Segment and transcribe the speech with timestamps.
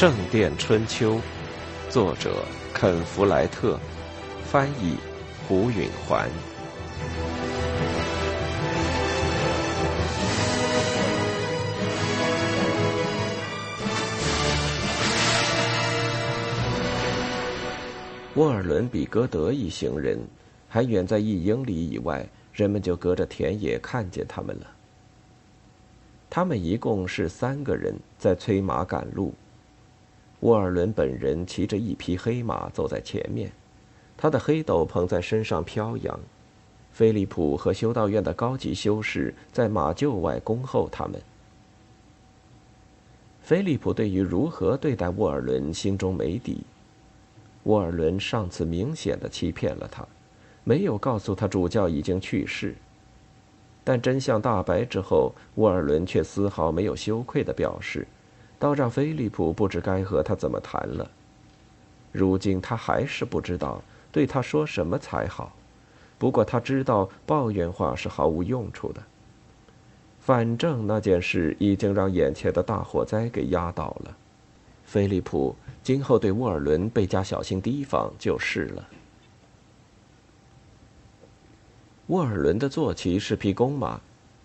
[0.00, 1.16] 圣殿春秋》，
[1.90, 2.42] 作者
[2.72, 3.78] 肯·弗莱特，
[4.46, 4.96] 翻译
[5.46, 6.26] 胡允环。
[18.36, 20.18] 沃尔伦比戈德一行人
[20.66, 24.66] 还远在一英里以外，人们就隔着田野看见他们了。
[26.30, 29.34] 他们一共是三个人，在催马赶路。
[30.40, 33.52] 沃尔伦本人骑着一匹黑马走在前面，
[34.16, 36.18] 他的黑斗篷在身上飘扬。
[36.92, 41.20] 菲利普和修道院的高级修士在马厩外恭候他们。
[43.42, 46.62] 菲利普对于如何对待沃尔伦心中没底。
[47.64, 50.06] 沃尔伦上次明显的欺骗了他，
[50.64, 52.74] 没有告诉他主教已经去世。
[53.84, 58.06] 但真相大白之后，沃尔伦却丝毫没有羞愧的表示，
[58.60, 61.10] 倒让菲利普不知该和他怎么谈了。
[62.12, 65.52] 如今他还是不知道对他说什么才好，
[66.18, 69.02] 不过他知道抱怨话是毫无用处的。
[70.20, 74.14] 反正那件事已经让眼前的大火灾给压倒了，
[74.84, 78.88] 菲利普今后对沃尔伦倍加小心提防就是了。
[82.08, 83.98] 沃尔伦的坐骑是匹公马，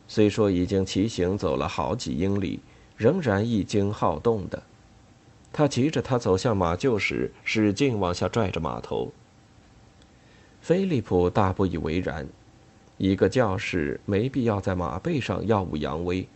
[0.07, 2.59] 虽说已经骑行走了好几英里，
[2.97, 4.63] 仍然一惊好动的。
[5.51, 9.11] 他骑着他走向马厩时，使劲往下拽着马头。
[10.61, 12.27] 菲利普大不以为然，
[12.97, 16.27] 一个教士没必要在马背上耀武扬威，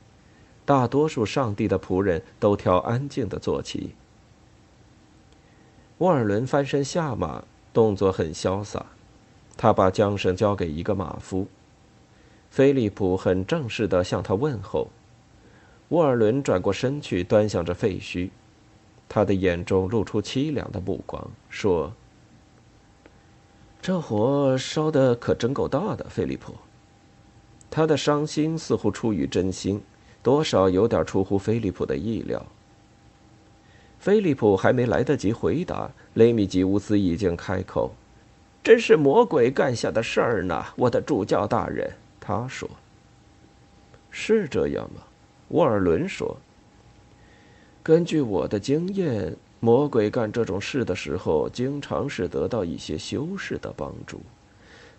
[0.66, 3.96] 大多数上帝的仆人都挑安静的坐骑。
[5.98, 8.86] 沃尔伦翻身下马，动作很潇洒。
[9.58, 11.48] 他把缰绳交给一个马夫，
[12.50, 14.88] 菲利普很正式的向他问候。
[15.90, 18.30] 沃尔伦转过身去，端详着废墟，
[19.08, 21.92] 他的眼中露出凄凉的目光，说
[23.82, 26.54] ：“这火烧的可真够大的，菲利普。”
[27.72, 29.82] 他的伤心似乎出于真心，
[30.22, 32.46] 多少有点出乎菲利普的意料。
[34.00, 37.92] 菲利普还没来得及回答，雷米吉乌斯已经开口。
[38.64, 41.92] 真是魔鬼干下的事儿呢，我的主教大人。
[42.20, 42.70] 他说
[44.12, 45.02] ：“是这样吗？”
[45.50, 46.38] 沃尔伦说
[47.84, 54.22] ：“根据我的经验，魔鬼干这种事的时候，经常是得到一些修士的帮助。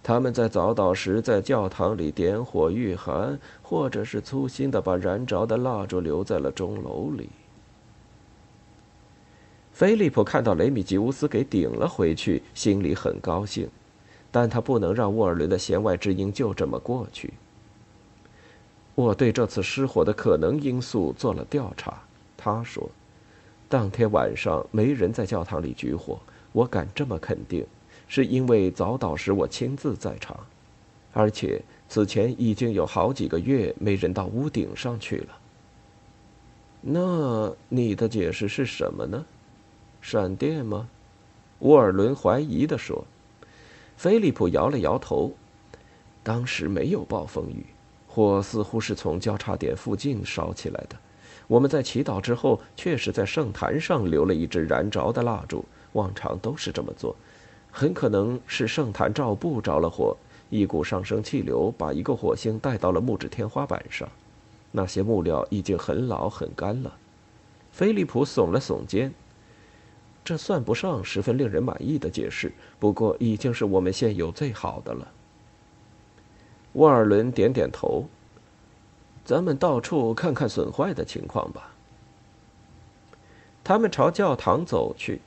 [0.03, 7.29] 他们在早祷时在教堂里点火御寒，或者是粗心的把燃着的蜡烛留在了钟楼里。”
[9.73, 13.69] 菲利普看到雷米吉乌斯给顶了回去，心里很高兴，
[14.31, 17.33] 但他不能让沃尔伦的弦外之音就这么过去。
[19.01, 22.03] 我对这次失火的可能因素做了调查，
[22.37, 22.87] 他说，
[23.67, 26.21] 当天晚上没人在教堂里举火，
[26.53, 27.67] 我敢这么肯定，
[28.09, 30.39] 是因为早祷时我亲自在场，
[31.15, 35.39] 而且此前已经有好几个月没人到屋顶上去了。
[36.83, 39.25] 那你的解释是什么呢？
[40.03, 40.87] 闪电吗？
[41.61, 43.03] 沃尔伦怀疑地说。
[43.97, 45.33] 菲利普摇了摇头。
[46.23, 47.65] 当时没有暴风雨，
[48.13, 50.97] 火似乎是从交叉点附近烧起来的。
[51.47, 57.15] 我们在祈祷之后，确实在圣坛上留了一支燃着的蜡烛，往常都是这么做。
[57.71, 60.17] 很可能是圣坛罩布着了火，
[60.49, 64.09] 一股上升气流把一个火星带到了木质天花板上。
[64.73, 66.93] 那些木料已经很老很干了。
[67.71, 69.13] 菲利普耸了耸肩。
[70.25, 75.09] 这算不上十分令人满意的解释，不过已经是我们现有最好的了。
[76.75, 78.07] 沃尔伦点点头。
[79.25, 81.73] 咱们到处看看损坏的情况吧。
[83.63, 85.21] 他们朝教堂走去。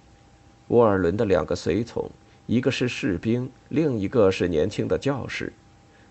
[0.67, 2.09] 沃尔伦的两个随从，
[2.47, 5.53] 一个是士兵，另一个是年轻的教士。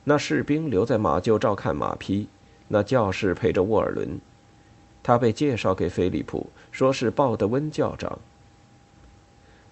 [0.05, 2.28] 那士兵留在马厩照看马匹，
[2.69, 4.20] 那教士陪着沃尔伦。
[5.02, 8.19] 他被介绍给菲利普，说是鲍德温教长。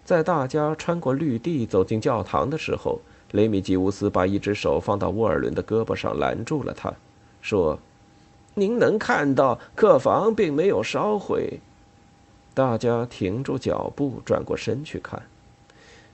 [0.05, 3.01] 在大家穿过绿地走进教堂的时候，
[3.33, 6.93] 雷米吉乌斯把一只手放到沃尔伦的胳膊上拦住了他，
[7.41, 7.79] 说
[8.55, 11.61] ：“您能看到客房并没有烧毁。”
[12.53, 15.23] 大家停住脚步，转过身去看。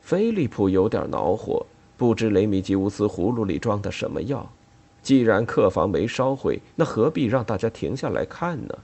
[0.02, 1.64] 菲利普有点恼火，
[1.96, 4.46] 不知雷米吉乌斯葫芦里装的什么药。
[5.02, 8.78] 既然客房没烧毁，那何必让大家停下来看呢？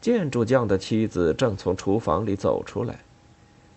[0.00, 2.98] 建筑匠的妻子正从厨房里走出来。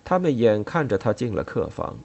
[0.04, 1.96] 他们眼看着他进了客房。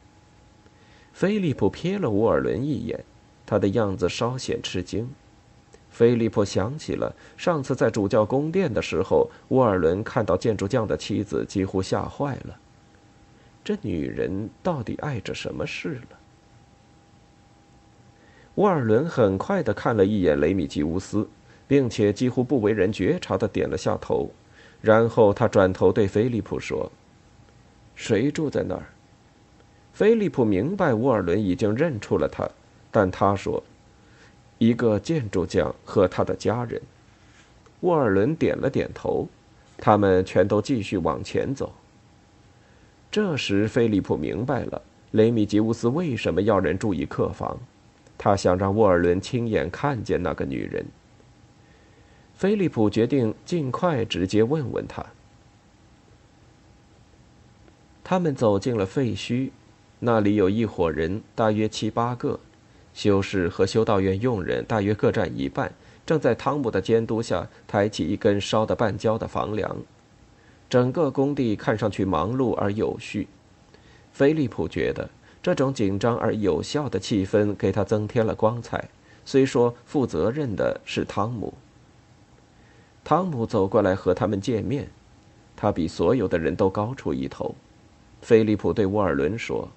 [1.17, 3.03] 菲利普瞥了沃尔伦一眼，
[3.47, 5.09] 他的样子稍显吃惊。
[5.89, 12.55] 菲利普想起了上次在主教宫殿的时候，沃尔伦看到建筑匠的妻子，几乎吓坏了。
[13.65, 16.19] 这女人到底碍着什么事了？
[18.57, 21.27] 沃尔伦很快的看了一眼雷米吉乌斯，
[21.67, 24.31] 并且几乎不为人觉察的点了下头，
[24.83, 26.93] 然后他转头对菲利普说
[27.97, 28.85] ：“谁住在那儿？”
[29.97, 32.47] 菲利普明白沃尔伦已经认出了他，
[32.91, 33.63] 但他说。
[34.59, 36.79] 一个建筑匠和他的家人。
[37.81, 39.27] 沃尔伦点了点头，
[39.79, 41.73] 他们全都继续往前走。
[43.11, 44.83] 这时，菲利普明白了
[45.13, 47.59] 雷米吉乌斯为什么要人注意客房，
[48.19, 50.85] 他想让沃尔伦亲眼看见那个女人。
[52.35, 55.07] 菲利普决定尽快直接问问他。
[58.05, 59.51] 他们走进了废墟，
[59.99, 62.39] 那里有一伙人，大约七八个。
[62.93, 65.73] 修士和修道院佣人大约各占一半，
[66.07, 69.77] 正在汤姆的监督下抬起一根烧得半焦的房梁。
[70.69, 73.29] 整个工地看上去忙碌而有序。
[74.13, 75.09] 菲利普觉得
[75.43, 78.89] 这种紧张而有效的气氛给他增添了光彩。
[79.25, 81.53] 虽说负责任的是汤姆。
[83.05, 84.89] 汤姆走过来和他们见面，
[85.55, 87.55] 他比所有的人都高出一头。
[88.23, 89.69] 菲利普对沃尔伦说：“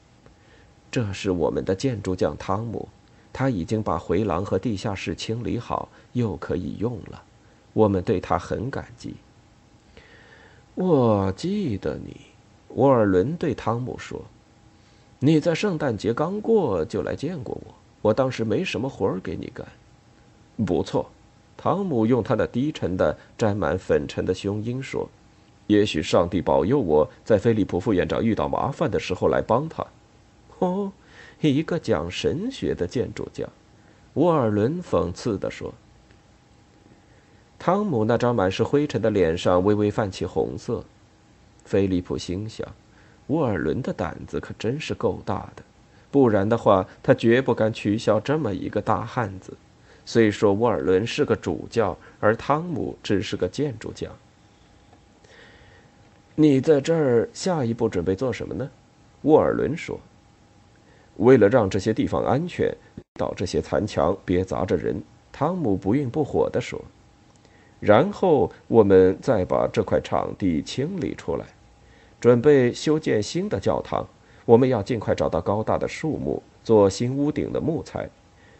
[0.91, 2.87] 这是我们的建筑匠汤姆。”
[3.31, 7.21] 他已经把回廊和地下室清理好，又可以用了。
[7.73, 9.13] 我们对他很感激。
[10.73, 12.17] 我记得你，
[12.69, 14.19] 沃尔伦对汤姆说
[15.19, 19.65] ：“你在圣诞节刚过就来见过我，我当时没什么活儿给你干。”
[20.65, 21.09] 不错，
[21.55, 25.07] 汤姆用他那低沉的、沾满粉尘的胸音说
[25.67, 29.85] ：“也许上帝保佑我在菲利普副院长遇到麻烦的时候来帮他。”
[30.59, 30.91] 哦。
[31.41, 33.47] 一个讲神学的建筑家，
[34.15, 35.73] 沃尔伦讽刺地说。
[37.57, 40.83] 汤姆那张满是灰尘的脸上微微泛起红色。
[41.63, 42.67] 菲利普心想，
[43.27, 45.63] 沃尔伦的胆子可真是够大的，
[46.09, 49.53] 不然的话，他绝不敢取笑这么一个大汉子。
[50.05, 54.09] 虽说沃尔伦是个主教，而汤姆只是个建筑家。
[56.35, 58.69] 你在这儿下一步准备做什么呢？
[59.21, 59.99] 沃尔伦说。
[61.19, 62.73] 为了让这些地方安全，
[63.13, 65.01] 到这些残墙别砸着人，
[65.31, 66.81] 汤姆不愠不火地说。
[67.79, 71.45] 然后我们再把这块场地清理出来，
[72.19, 74.05] 准备修建新的教堂。
[74.45, 78.09] 我们要尽快找到高大的树木做新屋顶的木材。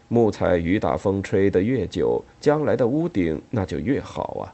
[0.08, 4.52] 木材雨打风吹得越久，将来的屋顶那就越好啊。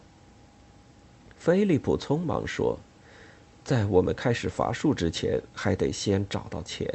[1.37, 2.79] 菲利普匆忙说
[3.65, 6.89] ：“在我们开始伐树之前，还得先找到钱。”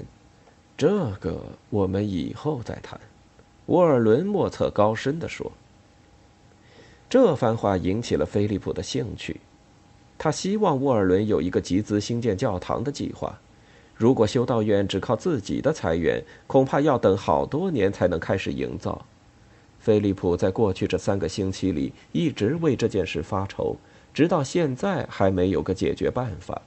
[0.82, 1.40] 这个
[1.70, 3.00] 我们以后再谈，
[3.68, 5.52] 沃尔伦莫测高深地说。
[7.08, 9.40] 这番话引起了菲利普的兴趣，
[10.18, 13.40] 他希望沃尔伦有一个集资兴建教堂的计划。
[13.94, 19.06] 如果修道院只靠自己的财源，恐怕要等好多年才能开始营造。
[19.78, 23.78] 菲利普在过去这三个星期里一直为这件事发愁，
[24.16, 26.60] 直到现在还没有个解决办法。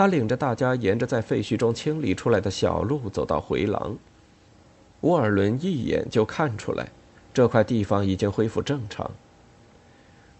[0.00, 3.94] 他领着大家沿着在废墟中清理出来的小路走到回廊。
[5.02, 6.88] 沃尔伦一眼就看出来，
[7.34, 9.10] 这块地方已经恢复正常。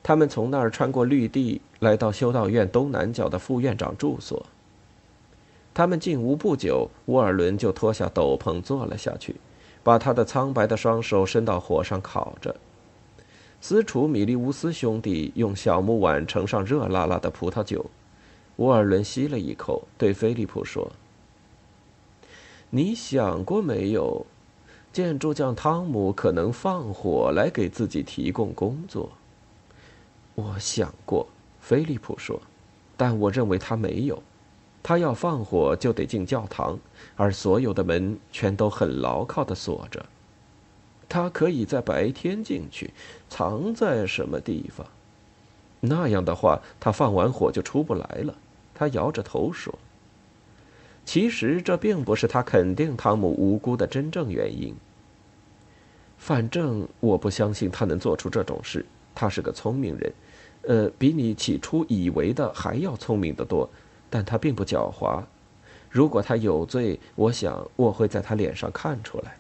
[0.03, 4.47] 他们从那儿穿过绿地，来到修道院东南角的副院长住所。
[5.75, 9.37] 他们进屋不久，沃尔伦就脱下斗篷坐了下去，
[9.83, 12.57] 把他的苍白的双手伸到火上烤着。
[13.61, 17.85] 私厨米利乌斯兄弟用小木碗盛上热辣辣的葡萄酒。
[18.61, 20.93] 沃尔伦吸了一口，对菲利普说
[22.69, 24.27] ：“你想过没有，
[24.93, 29.13] 建筑匠汤姆可能放火来给自己提供工作？”
[30.37, 31.27] 我想过，
[31.59, 32.39] 菲利普说，
[32.99, 34.23] 但我认为他没有。
[34.83, 36.79] 他要放火就得进教堂，
[37.17, 40.05] 而所有的门全都很牢靠的锁着。
[41.09, 42.93] 他可以在白天进去，
[43.31, 44.87] 藏在什么地方？
[45.81, 48.35] 那样的话，他放完火就出不来了。
[48.81, 49.79] 他摇着头说
[51.05, 54.75] ：“其实这并不是他肯定汤姆无辜的真正原因。
[56.17, 58.83] 反正我不相信他能做出这种事。
[59.15, 60.13] 他是个聪明人，
[60.63, 63.69] 呃，比你起初以为的还要聪明得多。
[64.09, 65.23] 但他并不狡猾。
[65.91, 69.37] 如果他有罪，我想我会在他脸上看出来。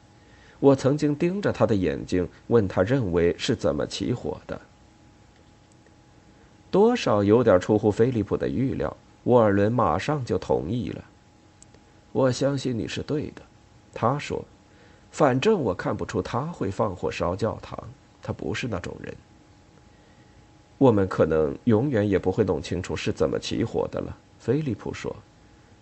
[0.58, 4.60] 我曾经盯着他的眼睛，问他认为是怎么起火的。
[6.70, 8.94] 多少有点出乎菲利普的预料。”
[9.24, 11.04] 沃尔伦马上就同意了。
[12.12, 13.42] 我相信你是对的，
[13.94, 14.44] 他说。
[15.12, 17.76] 反正我看不出他会放火烧教堂，
[18.22, 19.12] 他不是那种人。
[20.78, 25.14] 我们可能永远也不会弄清楚是怎么起火的了，菲利普说。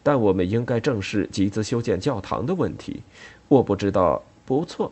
[0.03, 3.03] 但我们应该正视集资修建教堂的问题。
[3.49, 4.91] 我不知道，不错。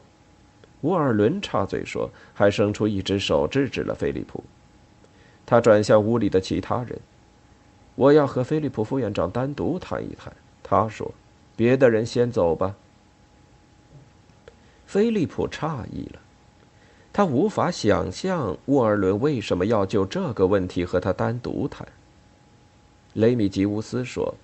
[0.83, 4.45] 沃尔伦插嘴说，还伸出一只手制止了菲利普。
[5.47, 7.00] 他转向屋里的其他人
[7.97, 11.12] ：“我要和菲利普副院长单独谈一谈。”他说
[11.57, 12.76] ：“别的人先走吧。”
[14.87, 16.21] 菲利普诧异了，
[17.12, 21.87] 他无法想象沃尔伦为什么要就这个问题和他单独谈。
[23.15, 24.35] 雷米吉乌斯说：“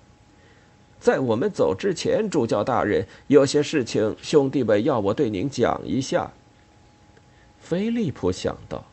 [0.99, 6.31] 在我们走之前，主教大人，有些事情兄弟们要我对您讲一下。”
[7.61, 8.83] 菲利普想到，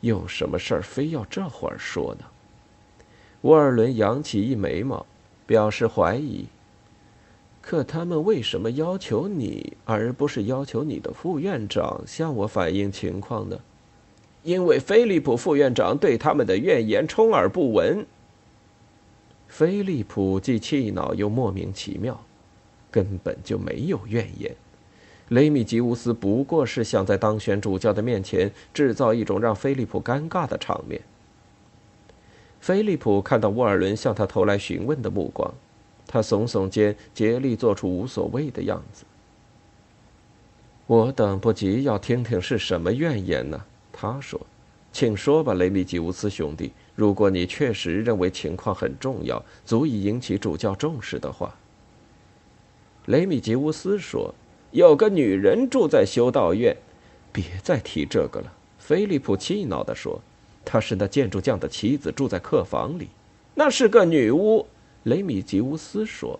[0.00, 2.24] 有什么事儿非要这会儿说呢？
[3.42, 5.06] 沃尔伦扬起一眉毛，
[5.46, 6.46] 表示怀疑。
[7.62, 13.58] 可他们为什么要求你，而不是要求你的副院长向我反映情况呢？
[14.42, 18.06] 因为菲利普副院长对他们的怨言充耳不闻。
[19.48, 22.18] 菲利普既气恼又莫名其妙，
[22.90, 24.54] 根本就没有怨言。
[25.28, 31.00] 雷米吉乌斯不过是想在当选主教的面前制造一种让菲利普尴尬的场面。
[32.60, 35.52] 菲利普看到沃尔伦向他投来询问的目光。
[36.06, 39.04] 他耸耸肩，竭力做出无所谓的样子。
[40.86, 43.64] 我等不及要听听是什么怨言呢？
[43.92, 44.40] 他说
[44.92, 46.72] ：“请说吧，雷米吉乌斯兄弟。
[46.96, 51.54] 如果你确实认为情况很重要，足以引起主教重视的话。”
[53.06, 54.34] 雷米吉乌斯说
[54.72, 56.76] ：“有个女人住在修道院。”
[57.32, 60.20] 别再提这个了。”菲利普气恼地说
[60.64, 63.08] ：“她是那建筑匠的妻子，住在客房里。
[63.54, 64.66] 那是个女巫。”
[65.04, 66.38] 雷米吉乌斯说：“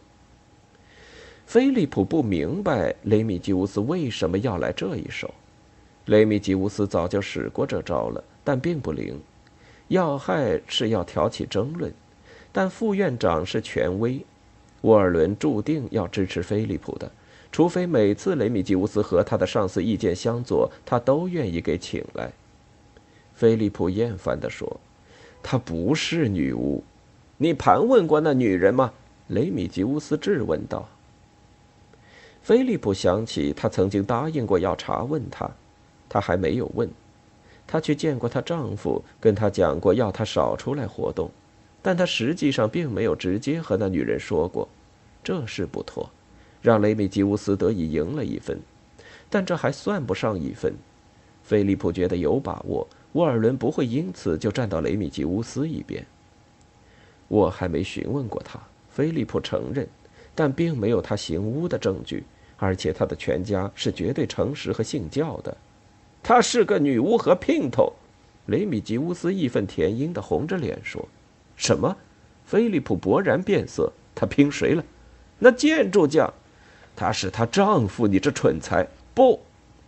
[1.46, 5.32] 菲利普不明白雷米吉乌斯为什么要来这一手。
[6.04, 9.18] 雷米吉乌斯早就使过这招了，但并不灵。
[9.88, 11.90] 要害是要挑起争论，
[12.52, 14.20] 但副院长是权威，
[14.82, 17.10] 沃尔伦注定要支持菲利普的，
[17.50, 22.30] 除非每次雷米吉乌斯和他的上司意见相左，他都愿意给请来。”
[23.40, 24.78] 菲利普厌烦地说
[25.42, 26.84] ：“她不是女巫。”
[27.38, 28.92] 你盘问过那女人吗？
[29.28, 30.86] 雷米吉乌斯质问道。
[32.42, 35.50] 菲利普想起他曾经答应过要查问她，
[36.06, 36.86] 他还没有问。
[37.66, 41.30] 他去见过她丈夫，跟他讲过要她少出来活动，
[41.80, 44.68] 但他实际上并没有直接和那女人说过。
[45.24, 46.10] 这事不妥，
[46.60, 48.60] 让雷米吉乌斯得以赢了一分，
[49.30, 50.74] 但这还算不上一分。
[51.42, 56.04] 菲利普觉得有把握，沃尔伦不会因此就站到雷米吉乌斯一边。
[57.28, 59.88] 我还没询问过他，菲利普承认，
[60.34, 62.24] 但并没有他行巫的证据，
[62.56, 65.56] 而且他的全家是绝对诚实和信教的。
[66.22, 67.92] 她是个女巫和姘头，
[68.46, 71.08] 雷米吉乌斯义愤填膺地红着脸说
[71.56, 71.96] ：“什么？”
[72.44, 73.92] 菲利普勃然变色。
[74.14, 74.84] 她拼谁了？
[75.38, 76.30] 那建筑匠，
[76.94, 78.06] 他是她丈夫。
[78.06, 78.86] 你这蠢材！
[79.14, 79.40] 不，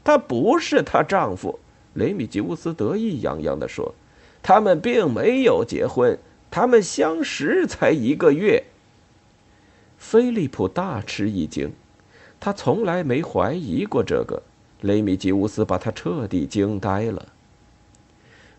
[0.02, 1.58] 他不是她丈夫。
[1.94, 3.94] 雷米吉乌斯得意洋洋地说
[4.42, 6.18] ：“他们并没有结婚。”
[6.54, 8.62] 他们相识才一个月。
[9.96, 11.72] 菲利普大吃一惊，
[12.38, 14.42] 他从来没怀疑过这个。
[14.82, 17.26] 雷米吉乌斯把他彻底惊呆了。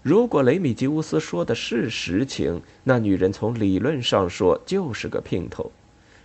[0.01, 5.71] 如果雷米吉乌斯说的是实情，那女人从理论上说就是个姘头。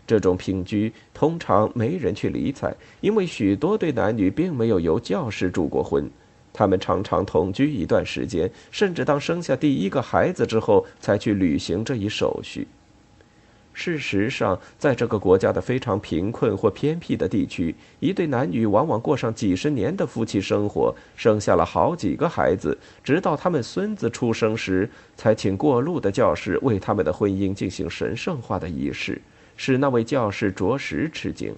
[0.06, 6.10] 这种姘居通常没人去理睬，因为许多对男女并没有由教师主过婚。
[6.52, 12.66] 他们常常同居一段时间，甚至当生下第一个孩子之后才去履行这一手续。
[13.74, 29.22] 事实上，在这个国家的非常贫困或偏僻的地区，一对男女往往过上几十年的夫妻生活，生下了好几个孩子，直到他们孙子出生时，才请过路的教士为他们的婚姻进行神圣化的仪式，
[29.56, 31.54] 使那位教士着实吃惊。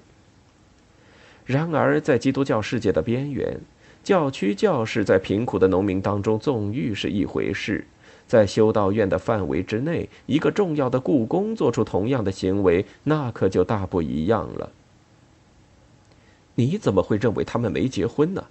[1.46, 3.58] 然而，在基督教世界的边缘，
[4.02, 7.86] 教区教士在贫苦的农民当中纵欲是一回事，
[8.26, 14.70] 在修道院的范围之内，一个重要的故宫做出同样的行为，那可就大不一样了。
[16.54, 18.44] 你怎么会认为他们没结婚呢？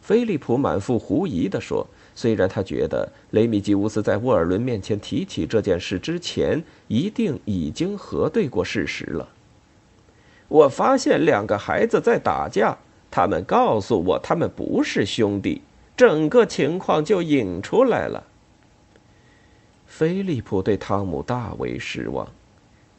[0.00, 1.86] 菲利普满腹狐疑地说。
[2.16, 9.28] 虽然他觉得雷米吉乌斯在沃尔伦面前提起这件事之前，一定已经核对过事实了。
[10.46, 12.78] 我发现两个孩子在打架。
[13.14, 15.62] 他们告诉我，他们不是兄弟，
[15.96, 18.24] 整个情况就引出来了。
[19.86, 22.26] 菲利普对汤姆大为失望，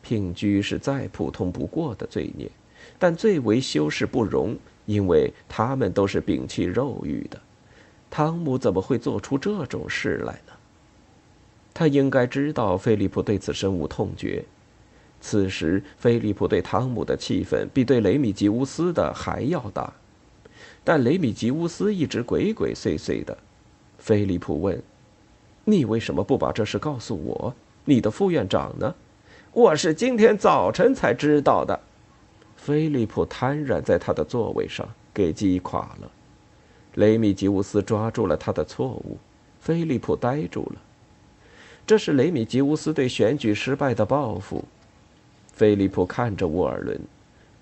[0.02, 2.50] 姘居是再普通不过的罪孽，
[2.98, 4.56] 但最为修饰不容，
[4.86, 7.38] 因为他们都是摒弃肉欲的。
[8.10, 10.54] 汤姆怎么会做出这种事来呢？
[11.74, 14.46] 他应该知道菲利普对此深恶痛绝。
[15.20, 19.94] 此时，菲利普对汤姆的气愤比对雷米吉乌斯的还要大。
[20.86, 23.36] 但雷米吉乌斯一直鬼鬼祟祟的。
[23.98, 24.80] 菲利普问
[25.66, 27.54] ：“你为什么不把这事告诉我？
[27.84, 28.94] 你的副院长呢
[29.52, 31.78] ？”“我是今天早晨才知道的。”
[32.56, 36.12] 菲利普瘫软在他的座位上，给击垮了。
[36.94, 39.18] 雷米吉乌斯抓住了他的错误。
[39.60, 40.82] 菲利普呆住了。
[41.88, 44.64] 这是雷米吉乌斯对选举失败的报复。
[45.52, 47.00] 菲利普看着沃尔伦，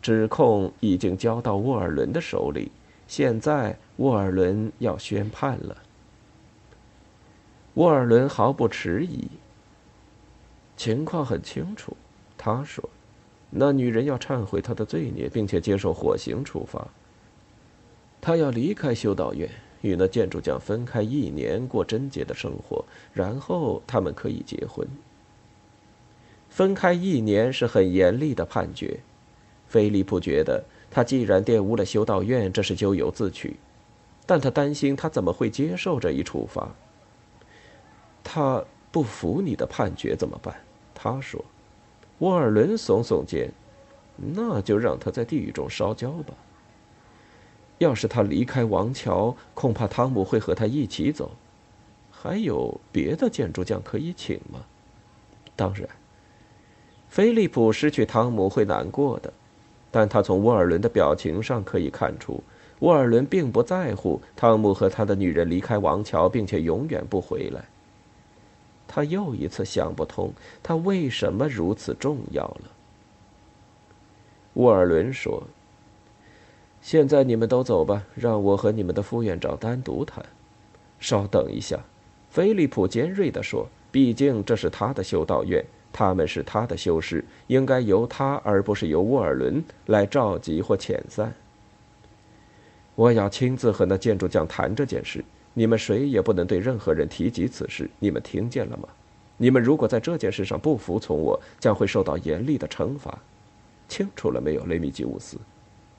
[0.01, 2.69] 指控已经交到沃尔伦的手里。
[3.07, 5.77] 现在沃尔伦要宣判了。
[7.75, 9.27] 沃尔伦毫不迟疑。
[10.75, 11.95] 情况很清楚，
[12.37, 12.89] 他说
[13.49, 16.87] ：“那女人要忏悔她的罪孽，并且接受火刑处罚。
[18.19, 19.49] 她要离开修道院，
[19.81, 22.83] 与那建筑匠分开一年，过贞洁的生活，
[23.13, 24.87] 然后他们可以结婚。
[26.49, 28.99] 分开一年是很严厉的判决。”
[29.67, 30.63] 菲利普觉得。
[30.93, 33.57] 他既然玷污了修道院，这是咎由自取，
[34.27, 36.69] 但他担心他怎么会接受这一处罚。
[38.23, 40.55] 他不服你的判决怎么办？
[40.93, 41.43] 他说。
[42.19, 43.51] 沃尔伦耸耸肩，
[44.15, 46.33] 那就让他在地狱中烧焦吧。
[47.79, 51.31] 要是他离开王桥，恐怕汤姆会和他一起走。
[52.11, 54.61] 还有别的建筑匠可以请吗？
[55.55, 55.89] 当然，
[57.09, 59.33] 菲利普失去汤姆会难过的。
[59.93, 62.41] 但他从沃尔伦的表情上可以看出，
[62.79, 67.63] 沃尔伦并不在乎汤姆和他的女人离开王桥，并且永远不回来。
[68.87, 72.71] 他又一次想不通，他为什么如此重要了。
[74.53, 75.43] 沃尔伦说
[76.81, 80.25] ：“现在你们都走吧，让我和你们的副院长单独谈。”
[80.99, 81.79] 稍等一下，
[82.31, 91.31] 菲利普尖锐地说：“毕竟这是他的修道院。”他们是他的修士，应该由他而不是由沃尔伦来召集或遣散。
[92.95, 97.89] 我要亲自和那建筑匠谈这件事，你们谁也不能对任何人提及此事。
[97.99, 98.89] 你们听见了吗？
[99.37, 103.17] 你们如果在这件事上不服从我，将会受到严厉的惩罚。
[103.87, 105.37] 清楚了没有，雷米吉乌斯？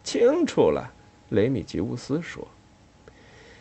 [0.03, 0.89] 清楚了，
[1.31, 2.47] 雷米吉乌斯说。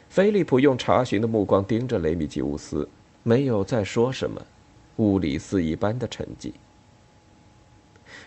[0.09, 2.87] 菲利普用查询的目光盯着雷米吉乌斯，
[3.23, 4.39] 没有再说什么。
[4.97, 6.51] 屋里似一般的沉寂。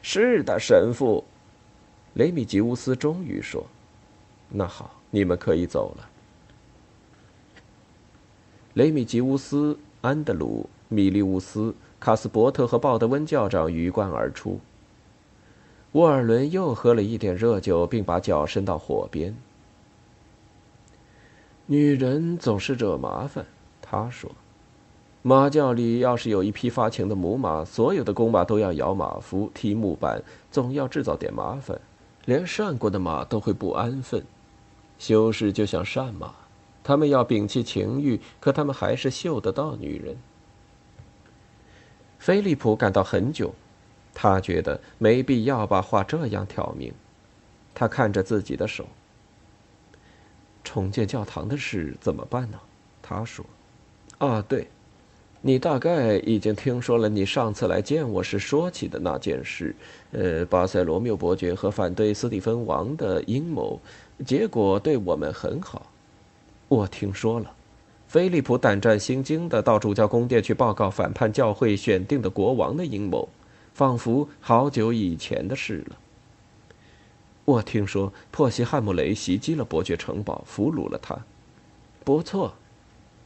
[0.03, 1.25] 是的，神父，
[2.15, 3.65] 雷米吉乌斯终于说
[4.51, 6.09] ：“那好，你们可以走了。”
[8.75, 14.61] 雷米吉乌斯、安德鲁、米利乌斯、卡斯伯特和鲍德温教长鱼贯而出。
[15.93, 19.35] 沃尔伦又喝了一点热酒，并把脚伸到火边。
[21.65, 23.47] 女人总是惹麻烦，
[23.81, 24.31] 他说。
[25.29, 31.81] 马厩里要是有一匹发情的母马，所有的公马都要摇马夫、踢木板，总要制造点麻烦。
[32.27, 34.25] 连善过的马都会不安分。
[35.01, 36.33] 修士就像善马，
[36.85, 40.17] 他们要摒弃情欲，可他们还是嗅得到女人。
[42.21, 43.53] 菲利普感到很久，
[44.15, 46.95] 他觉得没必要把话这样挑明。
[47.75, 48.87] 他看着自己的手。
[50.63, 52.61] 重建教堂的事怎么办呢？
[53.03, 53.45] 他说
[54.19, 54.71] ：“啊，对。”
[55.47, 59.73] 你大概已经听说了，你上次来见我时说起的那件事，
[60.11, 63.81] 呃，巴塞罗缪伯爵和反对斯蒂芬王的阴谋，
[64.25, 65.87] 结果对我们很好。
[66.67, 67.53] 我听说了，
[68.09, 73.29] 菲利普胆战心惊地到主教宫殿去报告反叛教会选定的国王的阴谋，
[73.73, 75.97] 仿佛好久以前的事了。
[77.45, 81.17] 我听说珀西汉姆雷袭击了伯爵城堡，俘虏了他。
[82.03, 82.53] 不错。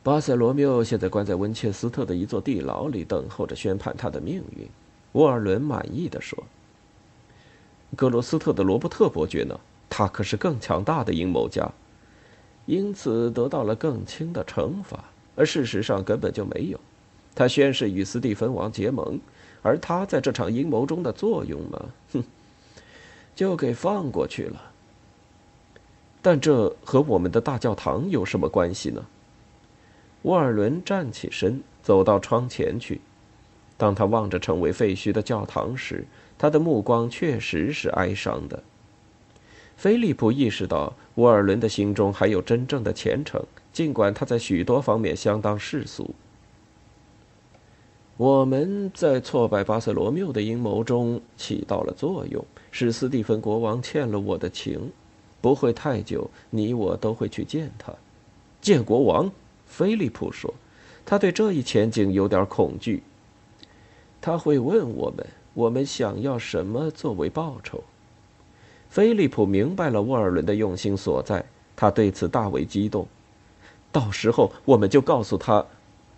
[0.03, 4.67] 巴塞罗缪现在关在温切斯特的一座地牢里，等候着宣判他的命运。
[5.13, 6.43] 沃尔伦满意的说
[7.95, 9.61] ：“格罗斯特的罗伯特伯爵呢？
[9.91, 11.71] 他可是更强大的阴谋家，
[12.65, 15.05] 因此得到了更轻的惩罚。
[15.37, 16.81] 而事实上根本就没有。
[17.35, 19.21] 他宣誓与斯蒂芬王结盟，
[19.61, 21.85] 而他在这场阴谋中的作用嘛，
[22.15, 22.25] 哼，
[23.35, 24.63] 就给放过去了。
[26.23, 29.05] 但这和我们的大教堂有什么关系呢？”
[30.23, 33.01] 沃尔伦站起身，走到窗前去。
[33.77, 36.07] 当他望着成为废墟的教堂时，
[36.37, 38.63] 他的目光确实是哀伤的。
[39.77, 46.15] 菲利普意识到，沃尔伦的心中还有真正的虔诚，尽管他在许多方面相当世俗。
[48.19, 54.93] 我们在挫败巴塞罗缪的阴谋中起到了作用，使斯蒂芬国王欠了我的情。
[55.41, 57.95] 不会太久，你我都会去见他，
[58.61, 59.33] 见国王。
[59.71, 60.53] 菲利普说，
[61.07, 63.03] 他对这一前景有点恐惧。
[64.21, 67.83] 他会问我们，我们想要什么作为报酬。
[68.89, 71.45] 菲利普明白了沃尔伦的用心所在，
[71.77, 73.07] 他对此大为激动。
[73.93, 75.65] 到时候我们就告诉他。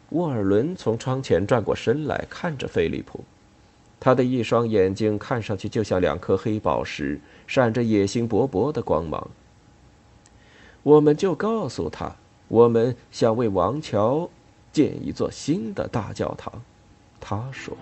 [0.09, 3.25] 沃尔伦从窗前转过身来看着菲利普，
[4.01, 9.31] 他的一双眼睛看上去就像两颗黑宝石，闪着野心勃勃的光芒。
[10.83, 12.15] 我们就告诉他，
[12.53, 14.29] 我们想为王桥
[14.71, 16.53] 建一座新的大教堂，
[17.19, 17.75] 他说。